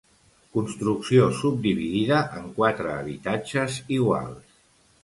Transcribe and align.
Construcció 0.57 1.27
subdividida 1.41 2.23
en 2.41 2.51
quatre 2.59 2.91
habitatges 2.97 3.79
iguals. 4.01 4.61